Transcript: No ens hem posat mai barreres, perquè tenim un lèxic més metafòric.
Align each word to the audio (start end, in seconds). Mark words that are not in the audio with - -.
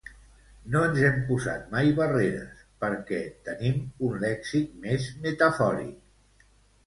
No 0.75 0.79
ens 0.85 1.01
hem 1.07 1.17
posat 1.25 1.67
mai 1.73 1.91
barreres, 1.99 2.63
perquè 2.85 3.19
tenim 3.49 3.77
un 4.07 4.17
lèxic 4.23 4.71
més 4.87 5.11
metafòric. 5.27 6.49